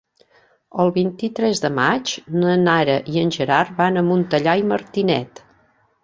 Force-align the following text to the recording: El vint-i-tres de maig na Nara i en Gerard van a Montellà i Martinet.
El 0.83 0.87
vint-i-tres 0.93 1.59
de 1.65 1.69
maig 1.79 2.13
na 2.43 2.55
Nara 2.61 2.95
i 3.15 3.21
en 3.25 3.29
Gerard 3.35 3.75
van 3.83 4.01
a 4.01 4.05
Montellà 4.09 4.57
i 4.63 4.65
Martinet. 4.71 5.43